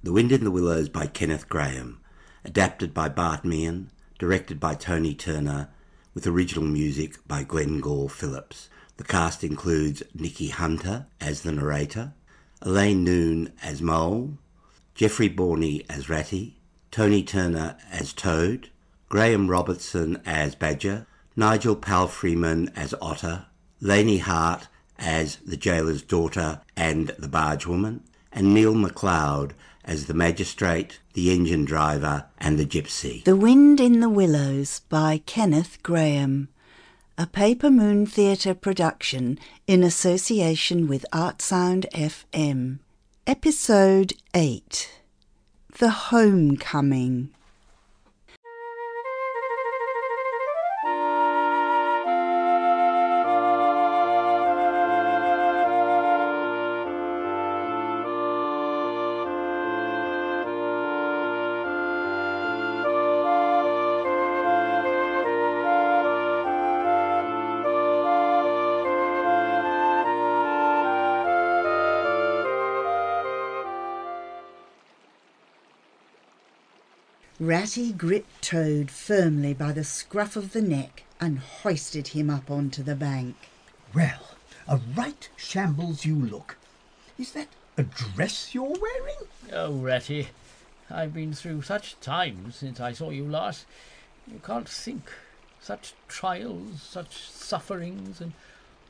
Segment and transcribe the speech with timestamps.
[0.00, 1.96] The Wind in the Willows by Kenneth Grahame,
[2.44, 5.70] adapted by Bart Meehan, directed by Tony Turner,
[6.14, 8.68] with original music by Glenn Gore Phillips.
[8.96, 12.12] The cast includes Nikki Hunter as the narrator,
[12.62, 14.38] Elaine Noon as Mole,
[14.94, 16.60] Jeffrey Borney as Ratty,
[16.92, 18.70] Tony Turner as Toad,
[19.08, 23.46] Graham Robertson as Badger, Nigel Palfreyman as Otter,
[23.80, 29.54] Lainey Hart as the jailer's daughter and the bargewoman, and Neil MacLeod
[29.88, 33.24] as the magistrate, the engine driver, and the gypsy.
[33.24, 36.48] The Wind in the Willows by Kenneth Grahame.
[37.16, 42.78] a Paper Moon Theatre production in association with Artsound FM.
[43.26, 44.90] Episode 8
[45.78, 47.30] The Homecoming.
[77.40, 82.82] Ratty gripped Toad firmly by the scruff of the neck and hoisted him up onto
[82.82, 83.36] the bank.
[83.94, 84.34] Well,
[84.66, 86.56] a right shambles you look.
[87.16, 89.18] Is that a dress you're wearing?
[89.52, 90.30] Oh, Ratty,
[90.90, 93.66] I've been through such times since I saw you last.
[94.26, 95.08] You can't think.
[95.60, 98.32] Such trials, such sufferings, and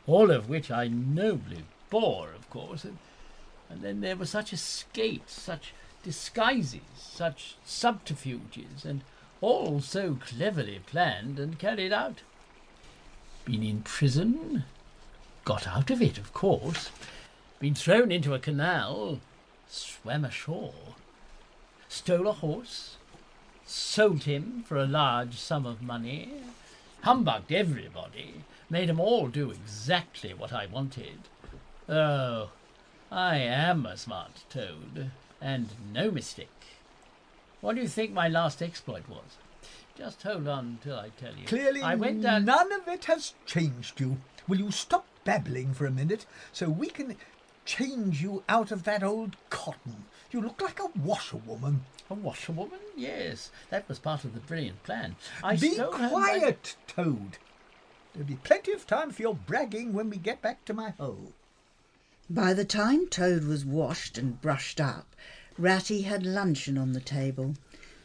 [0.06, 2.84] all of which I nobly bore, of course.
[2.84, 2.96] And,
[3.68, 9.02] and then there were such escapes, such disguises, such subterfuges, and
[9.40, 12.22] all so cleverly planned and carried out.
[13.44, 14.64] Been in prison,
[15.44, 16.90] got out of it, of course,
[17.60, 19.20] been thrown into a canal,
[19.68, 20.94] swam ashore,
[21.88, 22.96] stole a horse,
[23.66, 26.32] sold him for a large sum of money,
[27.02, 31.20] humbugged everybody, made 'em all do exactly what I wanted.
[31.88, 32.50] Oh,
[33.10, 35.10] I am a smart toad
[35.40, 36.48] and no mistake.
[37.60, 39.38] What do you think my last exploit was?
[39.96, 41.44] Just hold on till I tell you.
[41.46, 42.44] Clearly, I went down.
[42.44, 44.18] none of it has changed you.
[44.46, 47.16] Will you stop babbling for a minute so we can
[47.64, 50.04] change you out of that old cotton?
[50.30, 51.84] You look like a washerwoman.
[52.08, 52.78] A washerwoman?
[52.96, 55.16] Yes, that was part of the brilliant plan.
[55.42, 57.38] I Be quiet, Toad.
[58.14, 61.32] There'll be plenty of time for your bragging when we get back to my hole.
[62.30, 65.16] By the time Toad was washed and brushed up,
[65.56, 67.54] Ratty had luncheon on the table.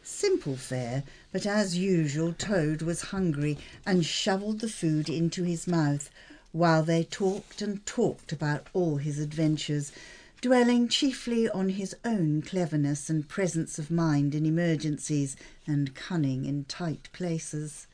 [0.01, 1.03] Simple fare,
[1.33, 6.09] but as usual Toad was hungry and shovelled the food into his mouth
[6.53, 9.91] while they talked and talked about all his adventures,
[10.39, 15.35] dwelling chiefly on his own cleverness and presence of mind in emergencies
[15.67, 17.87] and cunning in tight places.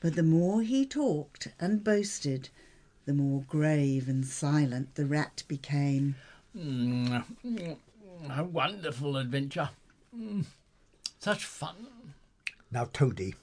[0.00, 2.48] But the more he talked and boasted,
[3.08, 6.14] the more grave and silent the rat became.
[6.54, 7.24] Mm,
[8.28, 9.70] a wonderful adventure.
[10.14, 10.44] Mm,
[11.18, 11.86] such fun.
[12.70, 13.34] Now, Toady,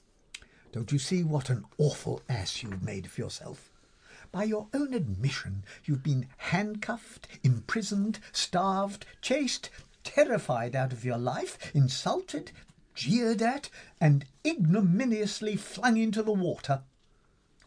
[0.71, 3.71] don't you see what an awful ass you've made of yourself?
[4.31, 9.71] By your own admission, you've been handcuffed, imprisoned, starved, chased,
[10.03, 12.51] terrified out of your life, insulted,
[12.93, 16.83] jeered at, and ignominiously flung into the water.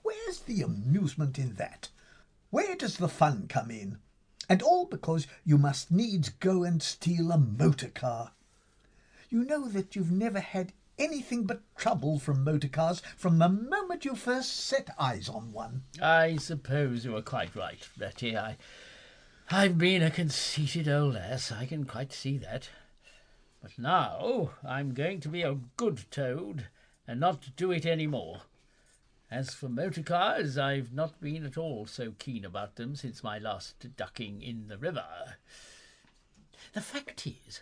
[0.08, 1.90] Where's the amusement in that?
[2.48, 3.98] Where does the fun come in?
[4.48, 8.32] And all because you must needs go and steal a motor car.
[9.28, 14.06] You know that you've never had anything but trouble from motor cars from the moment
[14.06, 15.82] you first set eyes on one.
[16.00, 18.34] I suppose you are quite right, Betty.
[18.34, 18.56] I,
[19.50, 21.52] I've been a conceited old ass.
[21.52, 22.70] I can quite see that.
[23.60, 26.68] But now I'm going to be a good toad
[27.06, 28.40] and not do it any more.
[29.30, 33.38] As for motor cars, I've not been at all so keen about them since my
[33.38, 35.36] last ducking in the river.
[36.72, 37.60] The fact is,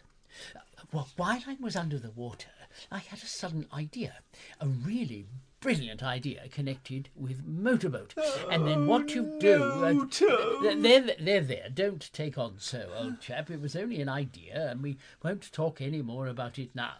[0.93, 2.50] well, while I was under the water,
[2.93, 4.19] I had a sudden idea,
[4.61, 5.26] a really
[5.61, 8.14] brilliant idea connected with motorboat.
[8.49, 9.62] and then what you do...
[9.64, 10.82] Uh, no, Toad.
[10.85, 13.50] there, there, there, don't take on so, old chap.
[13.50, 16.99] It was only an idea, and we won't talk any more about it now.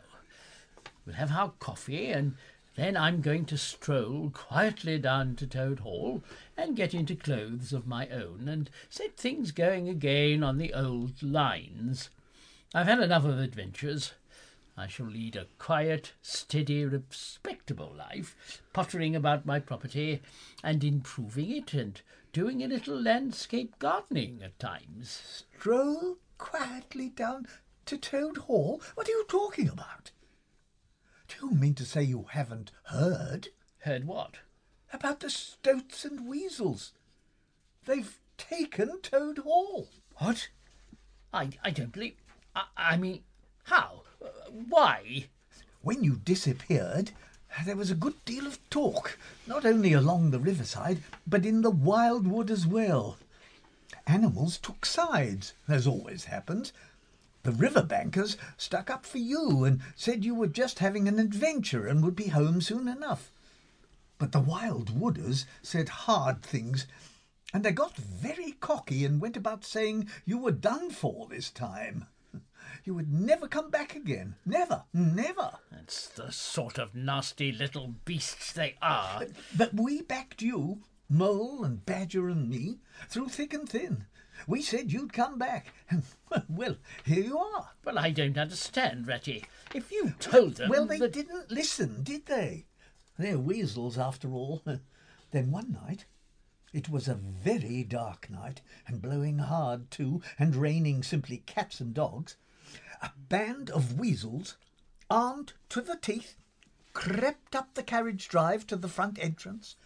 [1.05, 2.35] We'll have our coffee, and
[2.77, 6.23] then I'm going to stroll quietly down to Toad Hall
[6.57, 11.23] and get into clothes of my own and set things going again on the old
[11.23, 12.11] lines.
[12.75, 14.13] I've had enough of adventures.
[14.77, 20.21] I shall lead a quiet, steady, respectable life, pottering about my property
[20.63, 21.99] and improving it and
[22.35, 25.45] doing a little landscape gardening at times.
[25.59, 27.47] Stroll quietly down
[27.87, 28.83] to Toad Hall?
[28.95, 30.11] What are you talking about?
[31.41, 33.49] You mean to say you haven't heard
[33.81, 34.39] Heard what?
[34.93, 36.93] about the Stoats and Weasels?
[37.85, 39.89] They've taken Toad Hall.
[40.17, 40.49] What?
[41.33, 42.17] I, I don't believe.
[42.55, 43.23] I, I mean,
[43.65, 44.03] how?
[44.21, 44.29] Uh,
[44.69, 45.27] why?
[45.83, 47.13] When you disappeared,
[47.65, 51.71] there was a good deal of talk, not only along the riverside, but in the
[51.71, 53.19] wild wood as well.
[54.07, 56.73] Animals took sides, as always happens.
[57.47, 61.87] The river bankers stuck up for you and said you were just having an adventure
[61.87, 63.31] and would be home soon enough.
[64.19, 66.89] But the wild wooders said hard things,
[67.55, 72.09] and they got very cocky and went about saying you were done for this time.
[72.85, 74.35] You would never come back again.
[74.45, 75.53] Never, never.
[75.71, 79.27] That's the sort of nasty little beasts they are.
[79.57, 84.07] But we backed you, Mole and Badger and me, through thick and thin.
[84.47, 85.73] We said you'd come back.
[86.49, 87.71] Well, here you are.
[87.85, 89.45] Well, I don't understand, Ratty.
[89.75, 90.69] If you told them.
[90.71, 92.67] Well, they that- didn't listen, did they?
[93.19, 94.63] They're weasels, after all.
[95.31, 96.05] then one night,
[96.73, 101.95] it was a very dark night, and blowing hard too, and raining simply cats and
[101.95, 102.37] dogs,
[103.01, 104.57] a band of weasels,
[105.09, 106.35] armed to the teeth,
[106.93, 109.77] crept up the carriage drive to the front entrance,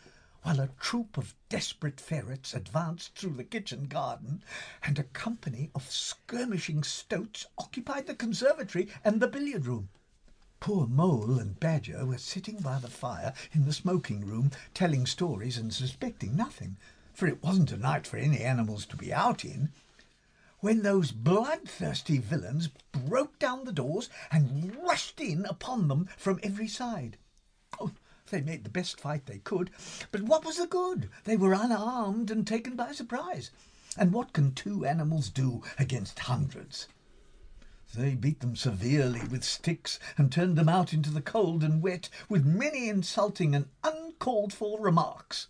[0.43, 4.43] while a troop of desperate ferrets advanced through the kitchen garden,
[4.83, 9.89] and a company of skirmishing stoats occupied the conservatory and the billiard room.
[10.61, 15.57] Poor Mole and Badger were sitting by the fire in the smoking room, telling stories
[15.57, 16.77] and suspecting nothing,
[17.13, 19.71] for it wasn't a night for any animals to be out in,
[20.61, 26.69] when those bloodthirsty villains broke down the doors and rushed in upon them from every
[26.69, 27.17] side.
[28.31, 29.71] They made the best fight they could,
[30.13, 31.11] but what was the good?
[31.25, 33.51] They were unarmed and taken by surprise.
[33.97, 36.87] And what can two animals do against hundreds?
[37.93, 42.09] They beat them severely with sticks and turned them out into the cold and wet
[42.29, 45.49] with many insulting and uncalled for remarks.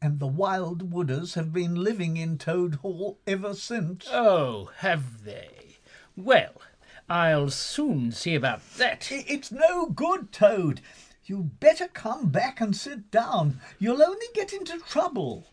[0.00, 4.08] And the wild wooders have been living in Toad Hall ever since.
[4.10, 5.76] Oh, have they?
[6.16, 6.62] Well,
[7.10, 9.12] I'll soon see about that.
[9.12, 10.80] It's no good, Toad.
[11.24, 13.60] You'd better come back and sit down.
[13.78, 15.46] You'll only get into trouble.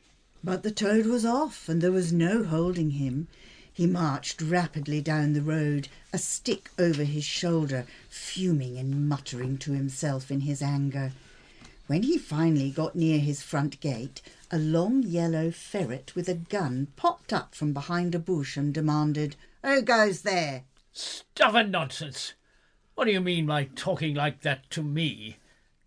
[0.43, 3.27] But the toad was off, and there was no holding him.
[3.71, 9.73] He marched rapidly down the road, a stick over his shoulder, fuming and muttering to
[9.73, 11.11] himself in his anger.
[11.85, 16.87] When he finally got near his front gate, a long yellow ferret with a gun
[16.95, 20.63] popped up from behind a bush and demanded, Who goes there?
[20.93, 22.33] Stuff and nonsense.
[22.95, 25.37] What do you mean by talking like that to me?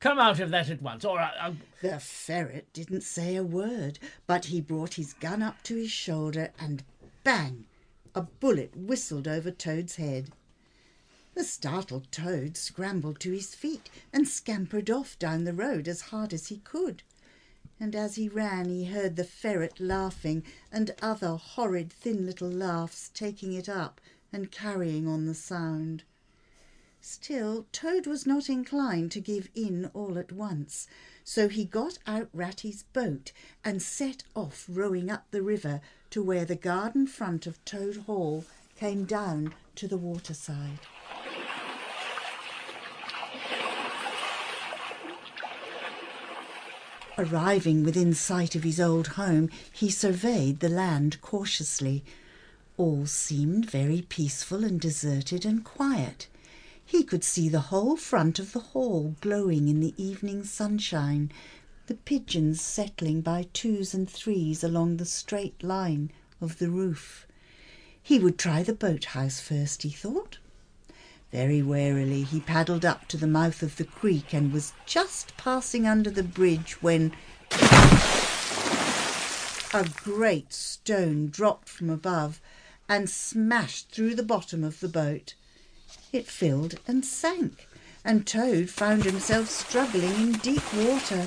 [0.03, 1.55] Come out of that at once, or I'll.
[1.81, 6.51] The ferret didn't say a word, but he brought his gun up to his shoulder
[6.59, 6.83] and
[7.23, 7.67] bang!
[8.13, 10.33] A bullet whistled over Toad's head.
[11.35, 16.33] The startled Toad scrambled to his feet and scampered off down the road as hard
[16.33, 17.05] as he could.
[17.79, 23.09] And as he ran, he heard the ferret laughing and other horrid thin little laughs
[23.15, 24.01] taking it up
[24.33, 26.03] and carrying on the sound.
[27.05, 30.87] Still, Toad was not inclined to give in all at once,
[31.25, 33.33] so he got out Ratty's boat
[33.65, 38.45] and set off rowing up the river to where the garden front of Toad Hall
[38.77, 40.79] came down to the waterside.
[47.19, 52.05] Arriving within sight of his old home, he surveyed the land cautiously.
[52.77, 56.29] All seemed very peaceful and deserted and quiet.
[56.85, 61.31] He could see the whole front of the hall glowing in the evening sunshine,
[61.87, 66.11] the pigeons settling by twos and threes along the straight line
[66.41, 67.27] of the roof.
[68.03, 70.39] He would try the boathouse first, he thought.
[71.31, 75.87] Very warily he paddled up to the mouth of the creek and was just passing
[75.87, 77.13] under the bridge when
[79.73, 82.41] a great stone dropped from above
[82.89, 85.35] and smashed through the bottom of the boat.
[86.13, 87.69] It filled and sank,
[88.05, 91.27] and Toad found himself struggling in deep water.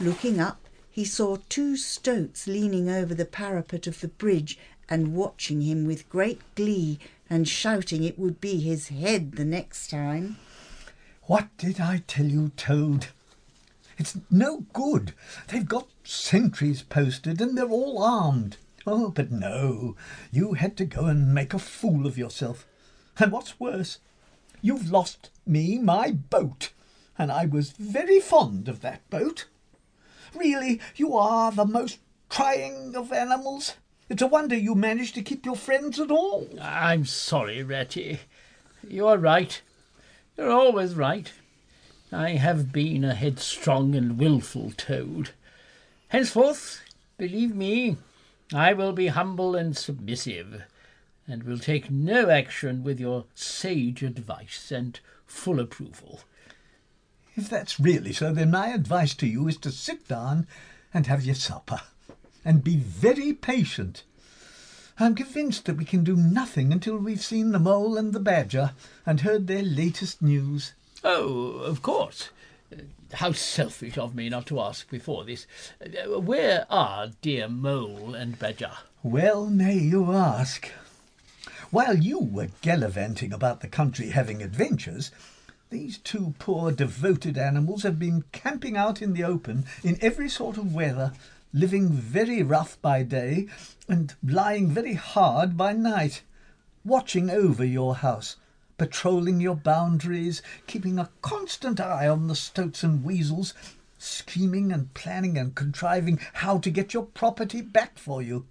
[0.00, 5.62] Looking up, he saw two stoats leaning over the parapet of the bridge and watching
[5.62, 6.98] him with great glee
[7.30, 10.36] and shouting it would be his head the next time.
[11.22, 13.06] What did I tell you, Toad?
[13.96, 15.14] It's no good.
[15.48, 18.56] They've got sentries posted and they're all armed.
[18.86, 19.96] Oh, but no,
[20.30, 22.66] you had to go and make a fool of yourself.
[23.18, 23.98] And what's worse,
[24.60, 26.72] you've lost me my boat,
[27.18, 29.46] and I was very fond of that boat.
[30.34, 31.98] Really, you are the most
[32.30, 33.74] trying of animals.
[34.08, 36.48] It's a wonder you managed to keep your friends at all.
[36.60, 38.20] I'm sorry, Ratty.
[38.86, 39.60] You are right.
[40.36, 41.30] You're always right.
[42.10, 45.30] I have been a headstrong and wilful toad.
[46.08, 46.82] Henceforth,
[47.16, 47.96] believe me,
[48.52, 50.64] I will be humble and submissive,
[51.26, 56.20] and will take no action with your sage advice and full approval.
[57.34, 60.46] If that's really so, then my advice to you is to sit down
[60.92, 61.80] and have your supper,
[62.44, 64.02] and be very patient.
[64.98, 68.72] I'm convinced that we can do nothing until we've seen the mole and the badger
[69.06, 70.74] and heard their latest news.
[71.02, 72.28] Oh, of course.
[73.14, 75.46] How selfish of me not to ask before this.
[76.06, 78.72] Where are dear Mole and Badger?
[79.02, 80.70] Well may you ask.
[81.72, 85.10] While you were gallivanting about the country having adventures,
[85.70, 90.58] these two poor devoted animals have been camping out in the open in every sort
[90.58, 91.14] of weather,
[91.50, 93.48] living very rough by day
[93.88, 96.20] and lying very hard by night,
[96.84, 98.36] watching over your house,
[98.76, 103.54] patrolling your boundaries, keeping a constant eye on the stoats and weasels,
[103.96, 108.44] scheming and planning and contriving how to get your property back for you.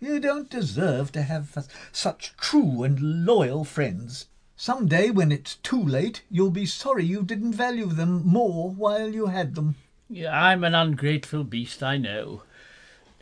[0.00, 4.26] You don't deserve to have such true and loyal friends.
[4.56, 9.08] Some day, when it's too late, you'll be sorry you didn't value them more while
[9.10, 9.76] you had them.
[10.08, 12.42] Yeah, I'm an ungrateful beast, I know.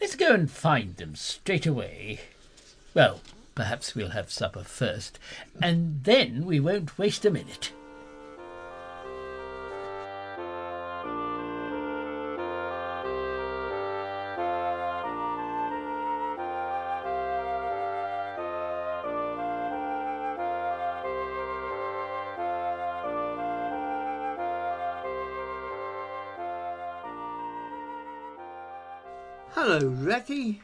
[0.01, 2.21] Let's go and find them straight away.
[2.95, 3.21] Well,
[3.57, 5.19] perhaps we'll have supper first,
[5.61, 7.73] and then we won't waste a minute.
[29.79, 30.61] Hello, Ratty.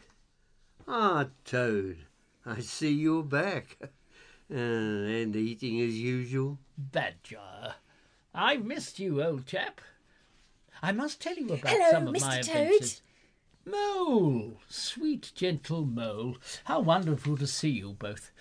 [0.88, 1.98] Ah, Toad,
[2.44, 3.78] I see you're back.
[4.50, 6.58] Uh, and eating as usual.
[6.76, 7.76] Badger,
[8.34, 9.80] I've missed you, old chap.
[10.82, 12.20] I must tell you about Hello, some of Mr.
[12.20, 12.56] my Toad.
[12.56, 13.02] adventures.
[13.64, 18.32] Mole, sweet, gentle mole, how wonderful to see you both.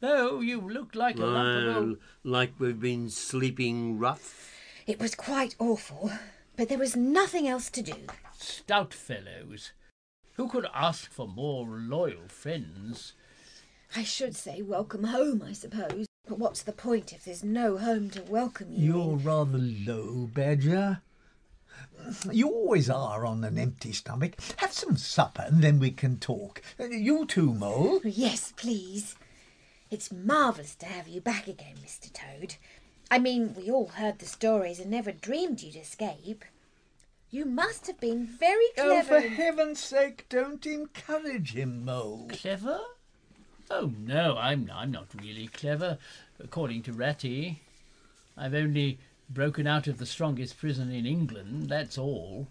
[0.00, 1.98] Though you look like a lump of Well, old...
[2.22, 4.52] like we've been sleeping rough.
[4.86, 6.12] It was quite awful,
[6.56, 7.94] but there was nothing else to do.
[8.38, 9.72] stout fellows.
[10.38, 13.14] Who could ask for more loyal friends?
[13.96, 16.06] I should say welcome home, I suppose.
[16.28, 18.92] But what's the point if there's no home to welcome you?
[18.94, 19.24] You're in?
[19.24, 21.02] rather low, Badger.
[22.30, 24.36] You always are on an empty stomach.
[24.58, 26.62] Have some supper and then we can talk.
[26.78, 28.00] You too, Mole.
[28.04, 29.16] Yes, please.
[29.90, 32.12] It's marvellous to have you back again, Mr.
[32.12, 32.54] Toad.
[33.10, 36.44] I mean, we all heard the stories and never dreamed you'd escape.
[37.30, 39.16] You must have been very clever.
[39.16, 42.28] Oh, for heaven's sake, don't encourage him, Mole.
[42.32, 42.80] Clever?
[43.70, 45.98] Oh no, I'm I'm not really clever,
[46.42, 47.60] according to Ratty.
[48.34, 52.48] I've only broken out of the strongest prison in England, that's all.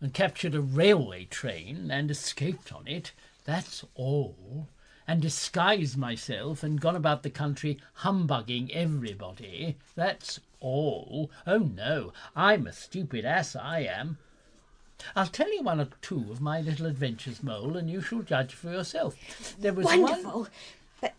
[0.00, 3.12] And captured a railway train and escaped on it,
[3.46, 4.68] that's all.
[5.08, 11.30] And disguised myself and gone about the country humbugging everybody, that's all.
[11.46, 14.18] Oh no, I'm a stupid ass, I am.
[15.16, 18.54] I'll tell you one or two of my little adventures, Mole, and you shall judge
[18.54, 19.16] for yourself.
[19.58, 20.02] There was one.
[20.02, 20.48] Wonderful.
[21.00, 21.14] But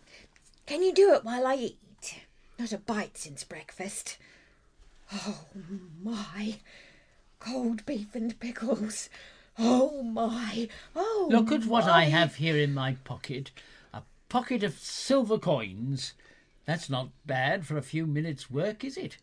[0.66, 2.22] can you do it while I eat?
[2.58, 4.16] Not a bite since breakfast.
[5.12, 5.44] Oh
[6.02, 6.58] my.
[7.40, 9.10] Cold beef and pickles.
[9.58, 10.68] Oh my.
[10.96, 13.50] Oh Look at what I have here in my pocket.
[13.92, 16.14] A pocket of silver coins.
[16.64, 19.18] That's not bad for a few minutes' work, is it?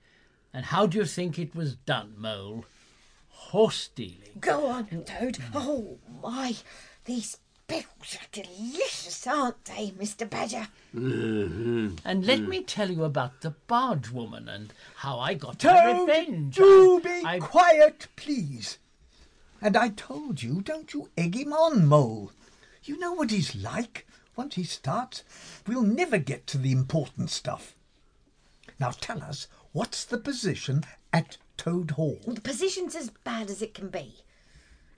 [0.54, 2.66] And how do you think it was done, Mole?
[3.30, 4.38] Horse dealing.
[4.40, 5.38] Go on, Toad.
[5.54, 6.56] Oh my.
[7.06, 10.30] These pickles are delicious, aren't they, Mr.
[10.30, 10.68] Badger?
[10.96, 11.96] Mm-hmm.
[12.06, 16.00] And let me tell you about the barge woman and how I got Toad, my
[16.02, 16.56] revenge.
[16.56, 18.78] do I- be I- quiet, please.
[19.62, 22.32] And I told you, don't you egg him on, Mole.
[22.84, 24.08] You know what he's like.
[24.36, 25.24] Once he starts,
[25.68, 27.76] we'll never get to the important stuff.
[28.80, 32.20] Now tell us, what's the position at Toad Hall?
[32.26, 34.24] The position's as bad as it can be.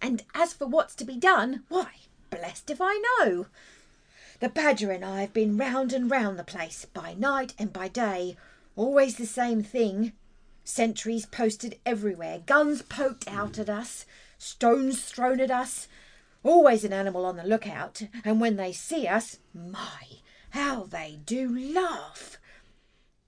[0.01, 1.87] And as for what's to be done, why,
[2.29, 3.47] blessed if I know.
[4.39, 7.87] The Badger and I have been round and round the place, by night and by
[7.87, 8.35] day.
[8.75, 10.13] Always the same thing.
[10.65, 14.05] Sentries posted everywhere, guns poked out at us,
[14.37, 15.87] stones thrown at us.
[16.43, 21.57] Always an animal on the lookout, and when they see us, my, how they do
[21.73, 22.37] laugh.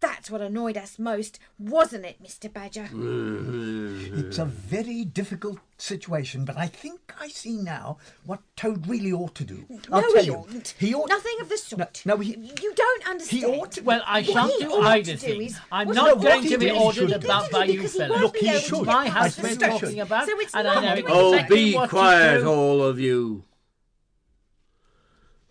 [0.05, 2.51] That's That's what annoyed us most, wasn't it, Mr.
[2.51, 2.85] Badger?
[2.91, 4.19] Mm-hmm.
[4.19, 9.35] It's a very difficult situation, but I think I see now what Toad really ought
[9.35, 9.65] to do.
[9.91, 10.35] I'll no, tell he you.
[10.35, 10.73] oughtn't.
[10.79, 12.01] He ought Nothing of the sort.
[12.05, 13.43] no, he- You don't understand.
[13.43, 13.81] He ought to.
[13.83, 15.41] Well, I What shan't do either thing.
[15.43, 18.11] is- I'm not no, going to be ordered about by you Because he fellas.
[18.11, 18.85] won't Look, be he should.
[18.85, 19.79] My past house we're think he station.
[19.79, 21.89] talking about, So it's and I not know going oh, to exactly Oh, be what
[21.89, 23.43] quiet, all of you.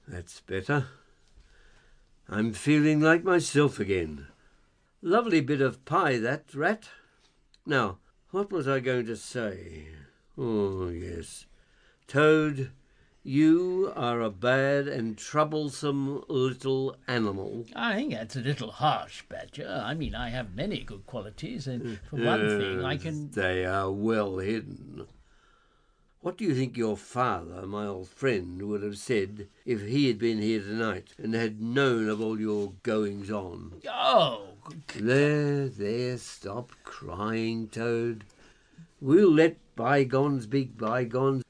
[0.09, 0.87] That's better.
[2.29, 4.27] I'm feeling like myself again.
[5.07, 6.89] Lovely bit of pie, that rat.
[7.67, 7.99] Now,
[8.31, 9.89] what was I going to say?
[10.39, 11.45] Oh, yes.
[12.07, 12.71] Toad,
[13.23, 17.67] you are a bad and troublesome little animal.
[17.77, 19.83] I think that's a little harsh, Badger.
[19.85, 21.99] I mean, I have many good qualities, and mm.
[22.09, 23.31] for one thing, I can.
[23.31, 25.07] They are well hidden.
[26.23, 30.19] What do you think your father, my old friend, would have said if he had
[30.19, 33.83] been here tonight and had known of all your goings on?
[33.87, 34.54] Oh,
[34.97, 38.25] There, there, stop crying, Toad.
[39.00, 41.44] We'll let bygones be bygones.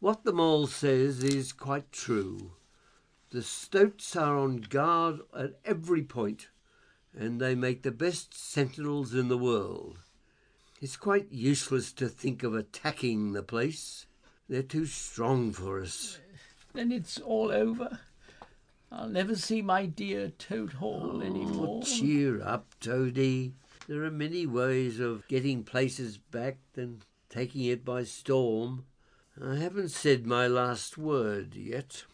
[0.00, 2.52] What the mole says is quite true.
[3.30, 6.48] The stoats are on guard at every point,
[7.14, 9.98] and they make the best sentinels in the world.
[10.80, 14.06] It's quite useless to think of attacking the place.
[14.48, 16.18] They're too strong for us.
[16.72, 18.00] then it's all over.
[18.92, 21.80] I'll never see my dear Toad Hall oh, anymore.
[21.80, 23.54] Oh, cheer up, Toady.
[23.86, 28.86] There are many ways of getting places back than taking it by storm.
[29.40, 32.04] I haven't said my last word yet.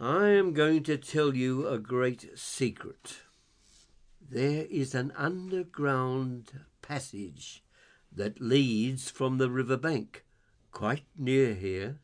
[0.00, 3.22] I am going to tell you a great secret.
[4.20, 7.62] There is an underground passage
[8.10, 10.24] that leads from the river bank,
[10.72, 12.00] quite near here,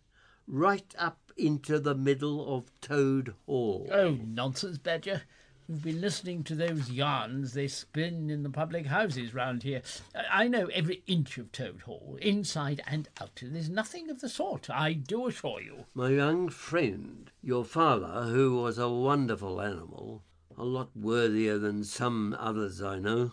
[0.46, 3.88] right up into the middle of Toad Hall.
[3.92, 5.22] Oh, nonsense, Badger.
[5.68, 9.82] You've been listening to those yarns they spin in the public houses round here.
[10.14, 13.42] I I know every inch of Toad Hall, inside and out.
[13.42, 15.86] and There's nothing of the sort, I do assure you.
[15.92, 20.22] My young friend, your father, who was a wonderful animal,
[20.56, 23.32] a lot worthier than some others I know,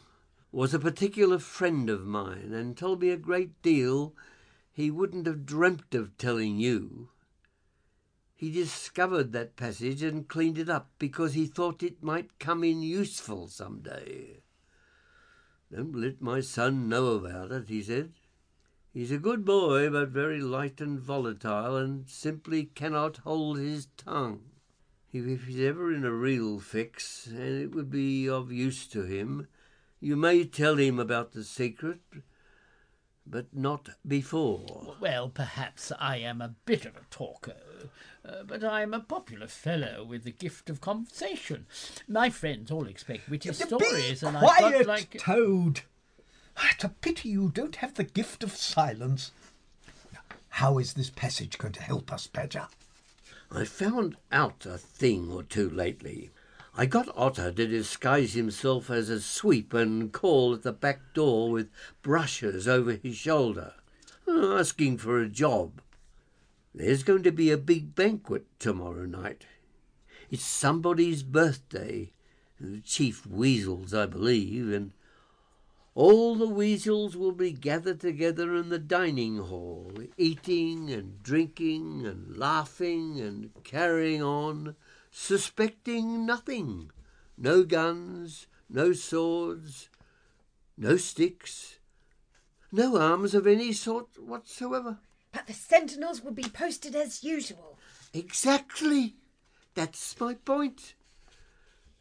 [0.51, 4.15] was a particular friend of mine and told me a great deal
[4.71, 7.09] he wouldn't have dreamt of telling you.
[8.43, 12.81] He discovered that passage and cleaned it up because he thought it might come in
[12.81, 14.41] useful some day.
[15.71, 18.11] Don't let my son know about it, he said.
[18.93, 24.41] He's a good boy, but very light and volatile, and simply cannot hold his tongue.
[25.13, 29.47] If he's ever in a real fix, and it would be of use to him,
[30.01, 32.01] you may tell him about the secret,
[33.25, 34.97] but not before.
[34.99, 37.55] Well, perhaps I am a bit of a talker,
[38.27, 41.65] uh, but I am a popular fellow with the gift of conversation.
[42.07, 45.17] My friends all expect witty stories, Be and I've quiet, got like.
[45.19, 45.81] Toad.
[46.71, 49.31] It's a pity you don't have the gift of silence.
[50.49, 52.67] How is this passage going to help us, Badger?
[53.51, 56.31] I found out a thing or two lately.
[56.75, 61.51] I got Otter to disguise himself as a sweep and call at the back door
[61.51, 61.69] with
[62.01, 63.73] brushes over his shoulder,
[64.27, 65.81] asking for a job.
[66.75, 69.45] There's going to be a big banquet tomorrow night.
[70.31, 72.11] It's somebody's birthday,
[72.83, 74.93] Chief Weasel's, I believe, and
[75.93, 82.35] all the weasels will be gathered together in the dining hall, eating and drinking and
[82.35, 84.75] laughing and carrying on,
[85.11, 86.89] suspecting nothing.
[87.37, 89.89] No guns, no swords,
[90.75, 91.77] no sticks,
[92.71, 94.97] no arms of any sort whatsoever.
[95.33, 97.77] But the sentinels will be posted as usual.
[98.13, 99.15] Exactly.
[99.73, 100.93] That's my point.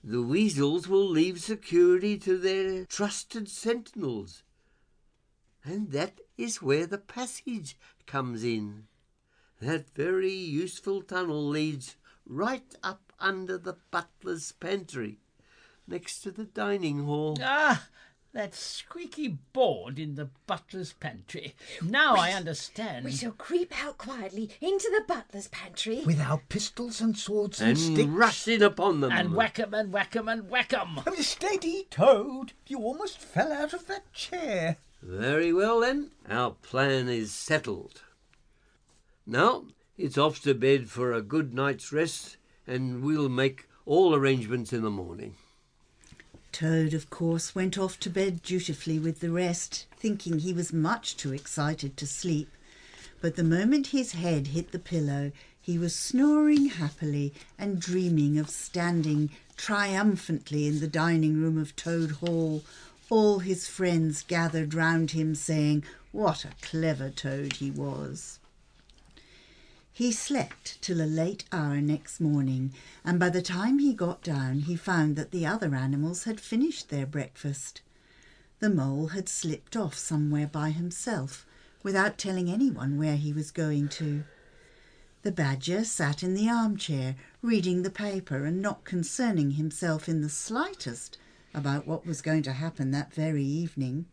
[0.05, 4.43] The weasels will leave security to their trusted sentinels.
[5.65, 8.85] And that is where the passage comes in.
[9.61, 15.21] That very useful tunnel leads right up under the butler's pantry,
[15.87, 17.39] next to the dining hall.
[17.41, 17.87] Ah,
[18.35, 21.55] that squeaky board in the butler's pantry.
[21.83, 23.05] Now I understand.
[23.05, 26.03] We shall creep out quietly into the butler's pantry.
[26.07, 28.09] With our pistols and swords and, And sticks?
[28.09, 29.13] rush in upon them.
[29.13, 31.01] And whack 'em and whack 'em and whack 'em.
[31.07, 32.55] Oh, steady, Toad.
[32.67, 34.79] You almost fell out of that chair.
[35.03, 38.03] Very well then, our plan is settled.
[39.27, 39.67] Now
[39.99, 44.83] it's off to bed for a good night's rest, and we'll make all arrangements in
[44.83, 45.35] the morning.
[46.53, 51.17] Toad, of course, went off to bed dutifully with the rest, thinking he was much
[51.17, 52.51] too excited to sleep.
[53.23, 58.51] But the moment his head hit the pillow, he was snoring happily and dreaming of
[58.51, 62.63] standing triumphantly in the dining room of Toad Hall,
[63.09, 68.39] all his friends gathered round him saying what a clever toad he was.
[69.95, 72.73] He slept till a late hour next morning,
[73.05, 76.89] and by the time he got down he found that the other animals had finished
[76.89, 77.83] their breakfast.
[78.61, 81.45] The mole had slipped off somewhere by himself
[81.83, 84.25] without telling anyone where he was going to.
[85.25, 90.31] The badger sat in the armchair reading the paper and not concerning himself in the
[90.31, 91.19] slightest
[91.53, 94.07] about what was going to happen that very evening.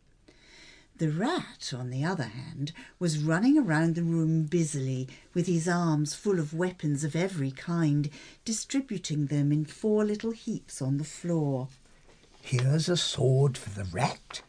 [0.99, 6.13] The rat, on the other hand, was running around the room busily, with his arms
[6.13, 8.09] full of weapons of every kind,
[8.43, 11.69] distributing them in four little heaps on the floor.
[12.41, 14.41] Here's a sword for the rat.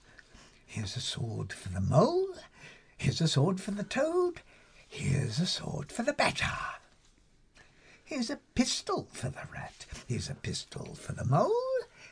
[0.66, 2.34] Here's a sword for the mole.
[2.98, 4.40] Here's a sword for the toad.
[4.88, 6.46] Here's a sword for the badger.
[8.04, 9.86] Here's a pistol for the rat.
[10.08, 11.69] Here's a pistol for the mole.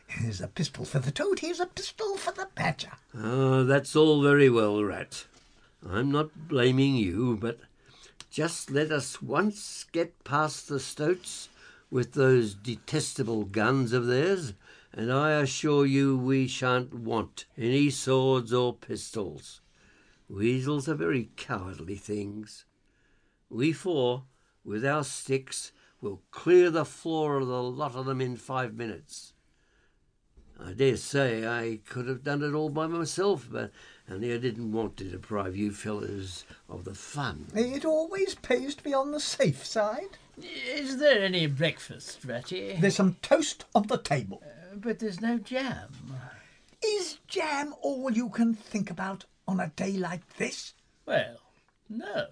[0.09, 1.40] Here's a pistol for the toad.
[1.40, 2.92] Here's a pistol for the badger.
[3.14, 5.27] Ah, that's all very well, Rat.
[5.87, 7.61] I'm not blaming you, but
[8.31, 11.51] just let us once get past the stoats
[11.90, 14.55] with those detestable guns of theirs,
[14.92, 19.61] and I assure you we shan't want any swords or pistols.
[20.29, 22.64] Weasels are very cowardly things.
[23.51, 24.25] We four,
[24.64, 29.33] with our sticks, will clear the floor of the lot of them in five minutes.
[30.64, 33.71] I dare say I could have done it all by myself, but
[34.11, 37.47] only I didn't want to deprive you fellows of the fun.
[37.55, 40.18] It always pays to be on the safe side.
[40.40, 42.77] Is there any breakfast, Ratty?
[42.81, 44.42] There's some toast on the table.
[44.44, 45.88] Uh, but there's no jam.
[46.85, 50.75] Is jam all you can think about on a day like this?
[51.07, 51.38] Well,
[51.88, 52.27] no.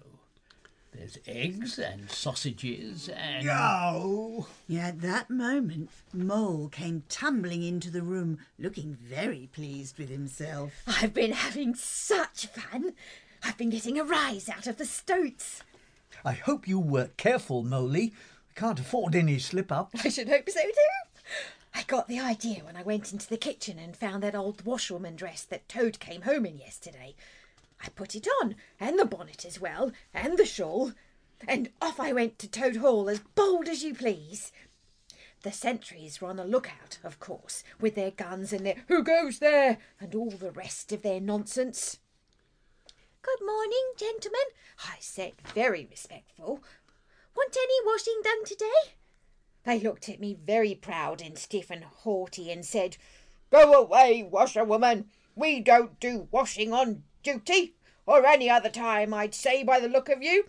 [0.97, 3.45] There's eggs and sausages and.
[3.45, 4.47] No.
[4.73, 10.73] At that moment, Mole came tumbling into the room, looking very pleased with himself.
[10.87, 12.93] I've been having such fun.
[13.43, 15.61] I've been getting a rise out of the stoats.
[16.25, 18.13] I hope you were careful, Moley.
[18.49, 19.91] We can't afford any slip up.
[20.03, 21.21] I should hope so too.
[21.75, 25.15] I got the idea when I went into the kitchen and found that old washwoman
[25.15, 27.13] dress that Toad came home in yesterday.
[27.79, 30.93] I put it on, and the bonnet as well, and the shawl,
[31.47, 34.51] and off I went to Toad Hall as bold as you please.
[35.43, 39.39] The sentries were on the lookout, of course, with their guns and their who goes
[39.39, 41.99] there and all the rest of their nonsense.
[43.21, 44.41] Good morning, gentlemen,
[44.85, 46.63] I said, very respectful.
[47.35, 48.95] Want any washing done today?
[49.63, 52.97] They looked at me very proud and stiff and haughty and said,
[53.51, 55.09] Go away, washerwoman.
[55.35, 60.07] We don't do washing on duty, or any other time, I'd say, by the look
[60.07, 60.45] of you.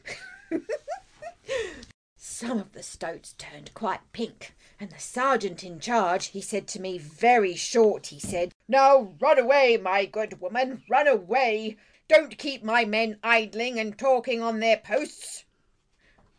[2.16, 6.80] Some of the stoats turned quite pink, and the sergeant in charge, he said to
[6.80, 11.76] me very short, he said, Now run away, my good woman, run away.
[12.06, 15.46] Don't keep my men idling and talking on their posts.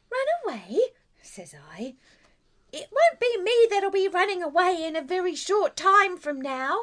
[0.10, 0.80] Run away,
[1.22, 1.96] says I.
[2.72, 6.78] It won't be me that'll be running away in a very short time from now.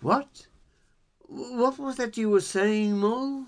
[0.00, 0.46] What?
[1.28, 3.44] What was that you were saying, Mole?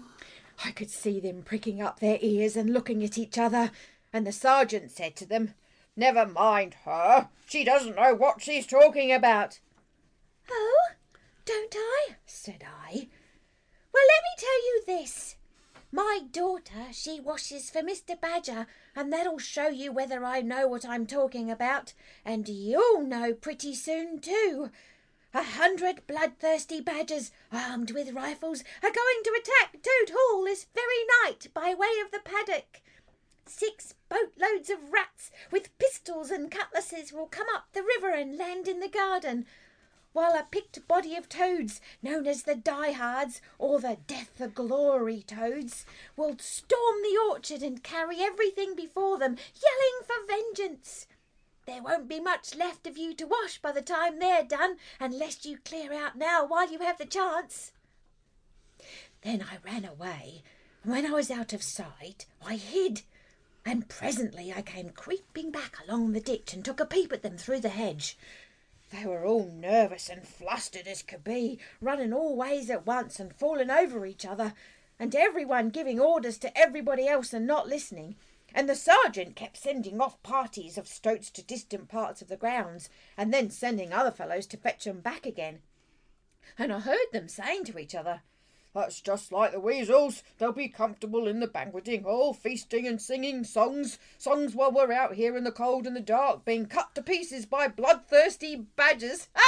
[0.63, 3.71] I could see them pricking up their ears and looking at each other,
[4.13, 5.55] and the sergeant said to them,
[5.97, 7.31] Never mind her.
[7.47, 9.61] She doesn't know what she's talking about.
[10.51, 10.89] Oh,
[11.47, 12.17] don't I?
[12.27, 13.09] said I.
[13.93, 15.37] Well, let me tell you this.
[15.91, 18.21] My daughter, she washes for Mr.
[18.21, 23.33] Badger, and that'll show you whether I know what I'm talking about, and you'll know
[23.33, 24.71] pretty soon too.
[25.33, 31.05] A hundred bloodthirsty badgers, armed with rifles, are going to attack Toad Hall this very
[31.23, 32.81] night by way of the paddock.
[33.47, 38.67] Six boatloads of rats with pistols and cutlasses will come up the river and land
[38.67, 39.47] in the garden,
[40.13, 45.23] while a picked body of toads, known as the diehards or the death the glory
[45.23, 51.07] toads, will storm the orchard and carry everything before them, yelling for vengeance.
[51.71, 55.47] There won't be much left of you to wash by the time they're done, unless
[55.47, 57.71] you clear out now while you have the chance.
[59.23, 60.43] Then I ran away,
[60.83, 63.03] and when I was out of sight, I hid.
[63.65, 67.39] And presently I came creeping back along the ditch and took a peep at them
[67.39, 68.19] through the hedge.
[68.91, 73.33] They were all nervous and flustered as could be, running all ways at once and
[73.33, 74.55] falling over each other,
[74.99, 78.17] and everyone giving orders to everybody else and not listening.
[78.55, 82.91] And the sergeant kept sending off parties of stoats to distant parts of the grounds,
[83.17, 85.63] and then sending other fellows to fetch 'em back again.
[86.59, 88.23] And I heard them saying to each other,
[88.73, 90.23] That's just like the weasels.
[90.39, 93.99] They'll be comfortable in the banqueting hall, feasting and singing songs.
[94.17, 97.47] Songs while we're out here in the cold and the dark, being cut to pieces
[97.47, 99.29] by bloodthirsty badgers.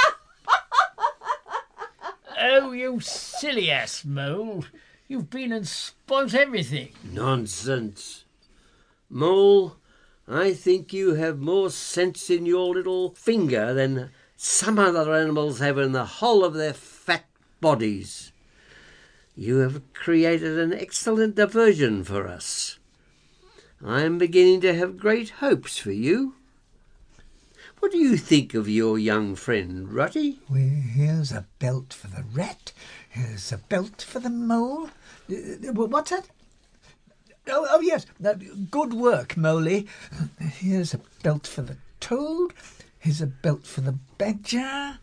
[2.45, 4.65] Oh, you silly ass mole.
[5.07, 6.89] You've been and spoilt everything.
[7.03, 8.25] Nonsense.
[9.13, 9.75] Mole,
[10.27, 15.77] I think you have more sense in your little finger than some other animals have
[15.77, 17.25] in the whole of their fat
[17.61, 18.31] bodies.
[19.35, 22.79] You have created an excellent diversion for us.
[23.85, 26.33] I am beginning to have great hopes for you.
[27.77, 30.39] What do you think of your young friend, Rutty?
[30.49, 32.71] Well, here's a belt for the rat.
[33.07, 34.89] Here's a belt for the mole.
[35.29, 36.29] Uh, uh, what's that?
[37.47, 38.05] Oh, oh yes.
[38.23, 38.35] Uh,
[38.71, 39.87] good work, Moley.
[40.39, 42.53] Here's a belt for the toad.
[42.99, 44.97] Here's a belt for the badger.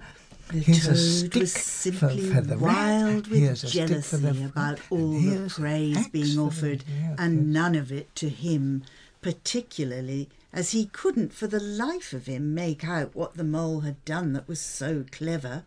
[0.51, 2.75] The Here's a toad stick was for- simply for the rat.
[2.75, 6.85] wild with Here's a for jealousy the- about all the praise being for the- offered,
[6.89, 8.83] yeah, and none of it to him,
[9.21, 14.03] particularly as he couldn't for the life of him make out what the mole had
[14.05, 15.63] done that was so clever.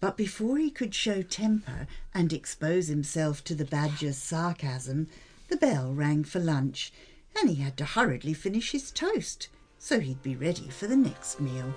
[0.00, 5.08] But before he could show temper and expose himself to the badger's sarcasm,
[5.48, 6.92] the bell rang for lunch,
[7.38, 11.40] and he had to hurriedly finish his toast, so he'd be ready for the next
[11.40, 11.74] meal.